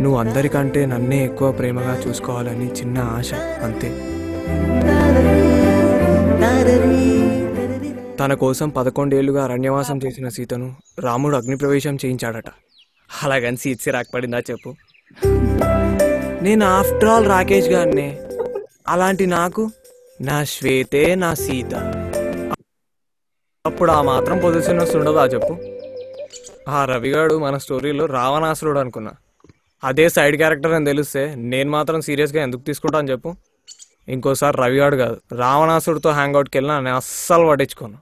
నువ్వు 0.00 0.20
అందరికంటే 0.20 0.86
నన్నే 0.86 1.24
ఎక్కువ 1.24 1.52
ప్రేమగా 1.52 2.02
చూసుకోవాలని 2.08 2.72
చిన్న 2.72 2.98
ఆశ 2.98 3.34
అంతే. 3.34 3.88
తన 8.16 8.34
కోసం 8.34 8.68
పదకొండేళ్ళుగా 8.68 9.44
అరణ్యవాసం 9.44 9.98
చేసిన 9.98 10.28
సీతను 10.28 10.76
రాముడు 10.98 11.36
అగ్నిప్రవేశం 11.36 11.96
చేయించాడట. 11.96 12.44
అలాగని 13.22 13.56
సీట్ 13.56 13.88
రాకపడిందా 13.88 14.38
చెప్పు. 14.38 14.74
నేను 16.42 16.66
ఆఫ్టర్ 16.66 17.04
ఆల్ 17.04 17.26
రాకేష్ 17.26 17.68
గారినే. 17.68 18.20
అలాంటి 18.88 19.26
నాకు 19.26 19.70
నా 20.20 20.44
శ్వేతే 20.44 21.14
నా 21.14 21.34
సీత. 21.34 21.74
అప్పుడు 23.66 23.92
ఆ 23.92 24.02
మాత్రం 24.02 24.38
పొజిషన్ 24.38 24.80
ఉండదా 24.80 25.26
చెప్పు. 25.26 25.56
ఆ 26.70 26.84
రవిగాడు 26.84 27.38
మన 27.38 27.58
స్టోరీలో 27.58 28.06
రావణాసురుడు 28.06 28.78
అనుకున్నా. 28.78 29.12
అదే 29.82 30.06
సైడ్ 30.14 30.36
క్యారెక్టర్ 30.40 30.74
అని 30.76 30.88
తెలిస్తే 30.90 31.22
నేను 31.52 31.70
మాత్రం 31.70 32.00
సీరియస్గా 32.08 32.40
ఎందుకు 32.46 32.62
తీసుకుంటాను 32.68 33.10
చెప్పు. 33.12 33.30
ఇంకోసారి 34.14 34.56
రవిగాడు 34.62 34.96
కాదు 34.96 35.16
రావణాసుడితో 35.42 36.10
హ్యాంగ్ 36.18 36.36
అవుట్కి 36.38 36.56
వెళ్ళినా 36.58 36.76
నేను 36.86 36.96
అస్సలు 37.02 37.46
పట్టించుకోను. 37.50 37.98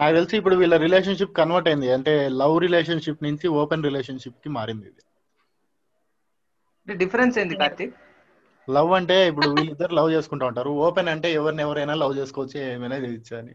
నాకు 0.00 0.14
తెలిసి 0.16 0.36
ఇప్పుడు 0.36 0.56
వీళ్ళ 0.56 0.76
రిలేషన్షిప్ 0.76 1.36
కన్వర్ట్ 1.36 1.68
అయింది. 1.68 1.88
అంటే 1.92 2.12
లవ్ 2.40 2.56
రిలేషన్షిప్ 2.66 3.24
నుంచి 3.26 3.46
ఓపెన్ 3.62 3.84
రిలేషన్షిప్కి 3.88 4.48
మారింది 4.48 4.86
ఇది. 4.90 5.02
డిఫరెన్స్ 6.92 7.38
ఏంది 7.38 7.56
కార్తీక్? 7.56 7.94
లవ్ 8.70 8.92
అంటే 8.92 9.28
ఇప్పుడు 9.28 9.48
వీళ్ళిద్దరు 9.48 9.94
లవ్ 9.94 10.12
చేసుకుంటా 10.12 10.46
ఉంటారు. 10.46 10.70
ఓపెన్ 10.70 11.08
అంటే 11.08 11.32
ఎవరిని 11.32 11.62
ఎవరైనా 11.62 11.94
లవ్ 11.94 12.18
చేసుకోవచ్చు 12.18 12.58
ఏమైనా 12.58 12.96
చేయొచ్చు 12.96 13.36
అని. 13.36 13.54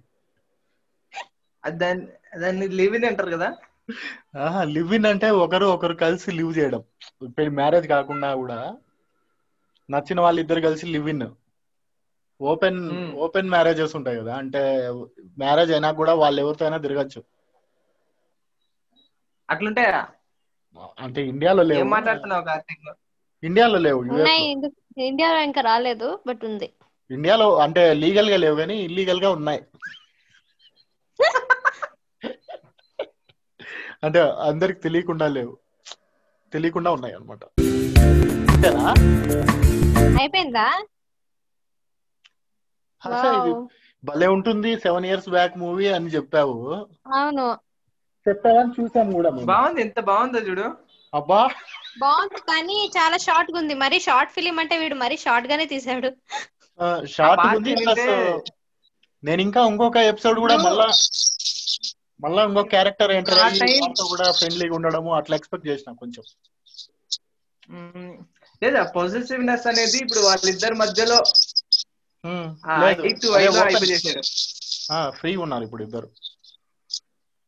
దాన్ని 1.70 2.08
దాన్ని 2.40 2.68
లివ్ 2.68 2.96
ఇన్ 2.96 3.06
అంటారు 3.06 3.32
కదా? 3.32 3.56
ఆహా 4.36 4.64
లివ్ 4.64 4.94
ఇన్ 4.94 5.06
అంటే 5.06 5.30
ఒకరు 5.30 5.66
ఒకరు 5.66 5.94
కలిసి 5.94 6.32
లివ్ 6.32 6.58
చేయడం. 6.58 6.84
మ్యారేజ్ 7.50 7.88
కాకుండా 7.88 8.36
కూడా 8.36 8.78
నచ్చిన 9.90 10.22
వాళ్ళిద్దరు 10.22 10.62
కలిసి 10.62 10.86
live 10.86 11.10
in. 11.10 11.28
Open. 12.42 13.14
Open 13.14 13.50
marriages 13.50 13.96
ఉంటాయి 13.96 14.18
కదా. 14.18 14.36
అంటే 14.36 14.90
మ్యారేజ్ 15.38 15.72
అయినా 15.72 15.92
కూడా 15.92 16.14
వాళ్ళు 16.14 16.42
ఎవరితో 16.42 16.66
అయినా 16.66 16.78
తిరగచ్చు. 16.78 17.24
అట్లుంటాయా? 19.50 20.08
అంటే 21.00 21.28
ఇండియాలో 21.28 21.64
ఏం 21.64 21.68
లేవు 21.70 21.88
మాట్లాడుతున్నావు 21.88 22.44
కార్తీక్ 22.44 22.90
ఇండియాలో 23.44 23.78
లేవు 23.78 24.00
ఉన్నాయి 24.02 24.44
ఇండియాలో 25.08 25.40
ఇంకా 25.42 25.62
రాలేదు 25.62 26.20
బట్ 26.28 26.46
ఉంది. 26.46 26.68
ఇండియాలో 27.12 27.48
అంటే 27.56 27.94
లీగల్గా 27.94 28.38
లేవు 28.38 28.56
కానీ 28.56 28.76
ఇల్లీగల్గా 28.80 29.30
ఉన్నాయి. 29.30 29.62
అంటే 34.04 34.20
అందరికి 34.50 34.80
తెలియకుండా 34.80 35.28
లేవు. 35.28 35.54
తెలియకుండా 36.54 36.92
ఉన్నాయి 36.92 37.16
అనమాట 37.16 37.44
అయిపోయిందా. 40.20 40.68
భలే 44.04 44.28
ఉంటుంది 44.28 44.80
సెవెన్ 44.80 45.06
ఇయర్స్ 45.06 45.30
బ్యాక్ 45.30 45.58
మూవీ 45.58 45.88
అని 45.88 46.08
చెప్పావు. 46.08 46.58
అవును. 47.14 47.48
చెప్పావని 48.26 48.72
చూసాము 48.82 49.12
కూడా. 49.12 49.30
బాగుంది 49.30 49.82
ఎంత 49.82 50.00
బాగుందో 50.00 50.40
చూడు. 50.40 50.68
అబ్బా. 51.14 51.40
బాగుంది 52.00 52.40
కానీ 52.48 52.78
చాలా 52.96 53.18
షార్ట్గా 53.26 53.58
ఉంది. 53.60 53.74
మరి 53.84 53.98
షార్ట్ 54.00 54.32
ఫిలిం 54.32 54.58
అంటే 54.62 54.76
వీడు 54.78 54.96
మరీ 55.02 55.18
షార్ట్ 55.18 55.48
గానే 55.48 55.66
తీసాడు 55.74 56.10
షార్ట్ 57.16 57.44
ఉంది 57.50 57.74
ప్లస్ 57.82 58.08
నేను 59.24 59.42
ఇంకా 59.42 59.62
ఇంకొక 59.72 60.00
ఎపిసోడ్ 60.12 60.40
కూడా 60.40 60.56
మళ్ళా 60.64 60.88
మళ్ళా 62.20 62.42
ఇంకో 62.44 62.64
క్యారెక్టర్ 62.74 63.12
ఎంటర్ 63.12 63.40
కూడా 64.12 64.28
ఫ్రెండ్లీగా 64.40 64.76
ఉండడము 64.78 65.12
అట్లా 65.20 65.36
ఎక్స్పెక్ట్ 65.40 65.70
చేసిన 65.70 65.94
కొంచెం. 66.02 66.24
లేదా 68.62 68.82
పొజిటివ్నెస్ 68.96 69.68
అనేది 69.68 69.98
ఇప్పుడు 70.04 70.22
వాళ్ళిద్దరి 70.28 70.76
మధ్యలో 70.76 71.18
ఫ్రీగా 75.14 75.42
ఉన్నారు 75.46 75.64
ఇప్పుడు 75.68 75.84
ఇద్దరు. 75.84 76.08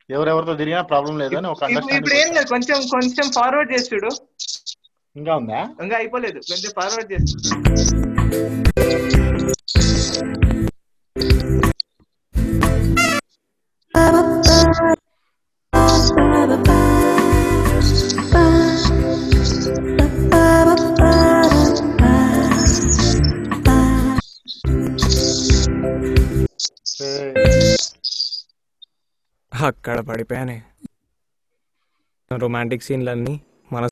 ఎవరెవరితో 0.09 0.55
తిరిగినా 0.55 0.81
ప్రాబ్లం 0.83 1.15
లేదని 1.17 1.47
ఒక 1.47 1.69
ఇప్పుడు 1.91 2.15
ఏం 2.15 2.29
లేదు 2.33 2.47
కొంచెం 2.49 2.79
కొంచెం 2.91 3.27
ఫార్వర్డ్ 3.35 3.73
చేసి 3.73 3.89
చూడు. 3.93 4.11
ఇంకా 5.15 5.35
ఉందా? 5.35 5.59
ఇంకా 5.81 5.95
అయిపోలేదు 5.97 6.39
కొంచెం 6.49 6.71
ఫార్వర్డ్ 6.75 7.11
చేసి 7.11 7.35
అక్కడ 29.65 29.99
పడిపోయానే. 29.99 30.63
రొమాంటిక్ 32.37 32.83
సీన్లన్నీ 32.83 33.41
మన 33.73 33.89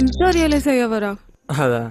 ఇంత 0.00 0.22
రియలైజ్ 0.30 0.68
అయ్యావరా? 0.68 1.16
అదా. 1.62 1.82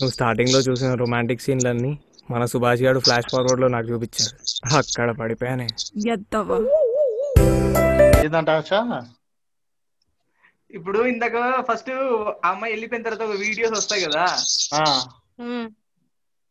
నువ్వు 0.00 0.10
స్టార్టింగ్లో 0.10 0.58
చూసిన 0.58 0.94
రొమాంటిక్ 0.94 1.40
సీన్లన్నీ 1.40 1.98
మన 2.30 2.44
సుభాష్ 2.44 2.82
గారు 2.82 2.98
ఫ్లాష్ 2.98 3.26
ఫార్వర్డ్లో 3.32 3.68
నాకు 3.68 3.86
చూపించాడు 3.86 4.36
అక్కడ 4.76 5.10
పడిపోయానే. 5.10 5.68
ఎద్దవా? 6.10 6.58
ఏంటంట 8.24 8.50
ఆశ 8.50 8.70
ఇప్పుడు 10.70 10.98
ఇందాక 11.04 11.64
ఫస్ట్ 11.72 11.90
ఆ 12.44 12.50
అమ్మాయి 12.50 12.72
వెళ్ళిపోయిన 12.72 13.04
తర్వాత 13.04 13.30
ఒక 13.30 13.36
వీడియోస్ 13.36 13.72
వస్తాయి 13.72 14.04
కదా? 14.04 14.26
ఆ, 14.74 15.06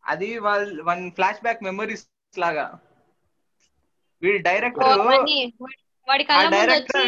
అది 0.06 0.40
వాళ్ళ 0.40 0.82
వన్ 0.84 1.12
ఫ్లాష్ 1.12 1.42
బ్యాక్ 1.42 1.64
మెమరీస్ 1.64 2.06
లాగా. 2.38 2.80
వీడు 4.22 4.44
డైరెక్టర్ 4.44 4.84
వాడి 6.12 6.24
ఆ 6.24 6.28
కళ్ళ 6.30 6.50
ముందు 6.54 6.74
వచ్చి 6.78 7.02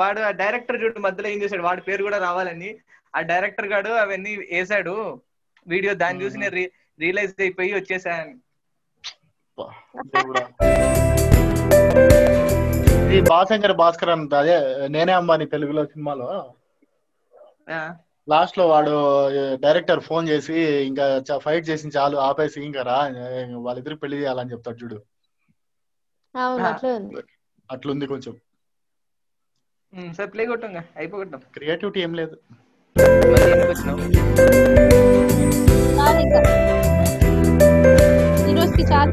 వాడు 0.00 0.20
ఆ 0.28 0.30
డైరెక్టర్ 0.42 0.80
చూడు 0.82 1.00
మధ్యలో 1.06 1.28
ఏం 1.34 1.38
చేశాడు 1.42 1.64
వాడి 1.68 1.82
పేరు 1.88 2.02
కూడా 2.06 2.18
రావాలని. 2.24 2.70
ఆ 3.16 3.20
డైరెక్టర్ 3.30 3.68
గాడు 3.72 3.90
అవన్నీ 4.04 4.32
వేసాడు. 4.52 4.94
వీడియో 5.66 5.92
దాన్ని 6.00 6.22
చూసి 6.24 6.38
నేను 6.42 6.56
రియలైజ్ 7.02 7.34
అయిపోయి 7.44 7.72
వచ్చేసాను. 7.78 8.34
ఈ 13.14 13.20
బాసంకర్ 13.30 13.74
భాస్కర్ 13.80 14.12
అంత 14.14 14.34
అదే 14.42 14.56
నేనే 14.94 15.12
అంబాని 15.20 15.46
తెలుగులో 15.54 15.82
సినిమాలో. 15.92 16.28
లాస్ట్లో 18.28 18.64
వాడు 18.72 18.94
డైరెక్టర్ 19.64 20.00
ఫోన్ 20.08 20.26
చేసి 20.32 20.56
ఇంకా 20.90 21.04
ఫైట్ 21.46 21.68
చేసి 21.70 21.92
చాలు 21.96 22.16
ఆపేసి 22.28 22.58
ఇంకా 22.68 22.82
రా 22.90 22.98
వాళ్ళిద్దరు 23.66 23.96
పెళ్ళి 24.02 24.16
చేయాలని 24.20 24.52
చెప్తాడు 24.52 24.78
చూడు. 24.82 24.98
అవును 26.34 26.68
అట్లే 26.68 26.90
ఉంది 26.96 27.16
అట్లుంది 27.70 28.06
కొంచెం. 28.08 28.34
సరే 30.12 30.28
ప్లే 30.28 30.44
కొట్టాం 30.46 30.72
అయిపోగొట్టాం 30.96 31.42
క్రియేటివిటీ 31.54 32.00
ఏం 32.00 32.12
లేదు. 32.14 32.36
చాలు. 38.84 39.12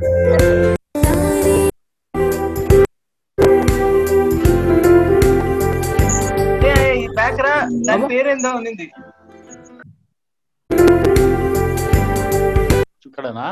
దాని 7.85 8.05
పేరేందో 8.07 8.51
ఇక్కడనా? 13.07 13.47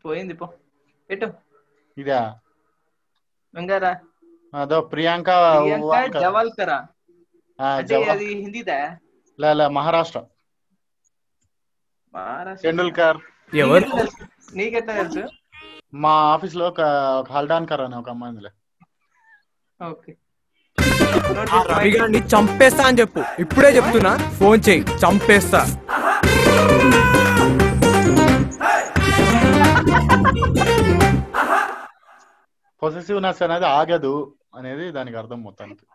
పోయింది 0.00 0.34
పో. 0.36 0.46
పెట్టు. 1.10 1.32
ఇదా? 1.98 2.38
వెంగారా 3.54 4.00
అదో 4.60 4.80
ప్రియాంక 4.80 5.26
ప్రియాంక 5.26 5.84
వాంకర్. 5.84 6.20
జవాల్కరా. 6.20 6.86
ఆ, 7.60 7.66
అంటే 7.68 7.86
జవా- 7.86 8.10
అది 8.10 8.26
హిందీదా? 8.26 8.98
లే, 9.40 9.54
లే, 9.54 9.68
మహారాష్ట్ర. 9.68 10.22
మహారాష్ట్ర. 12.14 12.68
టెండూల్కర్. 12.68 13.16
ఎవరు? 13.54 13.72
నీకెట్లా 13.74 13.98
తెలుసు? 13.98 14.56
నీకెట్లా 14.56 15.02
తెలుసు? 15.02 15.28
మా 15.94 16.10
ఆఫీస్లో 16.10 16.68
ఒక 16.68 16.80
ఒక 17.20 17.32
హల్డాన్కర్ 17.32 17.80
అనే 17.80 17.96
ఒక 17.96 18.10
అమ్మాయి 18.10 18.48
ఓకే. 19.88 20.16
ఆ 21.52 21.62
రవి 21.62 21.90
గారిని 21.90 22.18
చంపేస్తా 22.18 22.84
అని 22.86 23.00
చెప్పు. 23.00 23.24
ఇప్పుడే 23.38 23.76
చెప్తున్నా. 23.76 24.16
ఫోన్ 24.16 24.60
చేయి. 24.68 24.80
చంపేస్తా. 24.80 25.82
పొసెసివ్నెస్ 32.82 33.42
అనేది 33.42 33.66
ఆగదు 33.66 34.14
అనేది 34.54 34.90
దానికి 34.90 35.16
అర్థం 35.16 35.42
మొత్తానికి. 35.42 35.86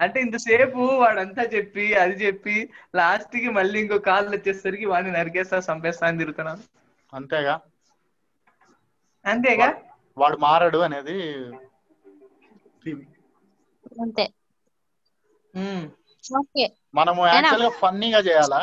అంటే 0.00 0.20
ఇంతసేపు 0.20 0.78
వాడంతా 0.78 1.42
చెప్పి 1.42 1.94
అది 1.94 2.14
చెప్పి 2.24 2.56
లాస్ట్కి 2.96 3.48
మళ్ళీ 3.48 3.80
ఇంకో 3.80 3.98
కాల్ 3.98 4.28
వచ్చేసరికి 4.28 4.86
వాడిని 4.86 5.12
నరికేస్తా 5.12 5.60
చంపేస్తా 5.68 6.06
అని 6.06 6.18
తిరుగుతున్నాను. 6.18 6.62
అంతేగా? 7.14 7.54
అంతేగా? 9.26 9.68
వాడు 10.18 10.36
మారడు 10.36 10.78
అనేది. 10.78 11.18
అంతే. 14.02 14.24
మనము 16.94 17.26
యాక్చువల్గా 17.26 17.70
ఫన్నీగా 17.80 18.18
చేయాలా? 18.18 18.60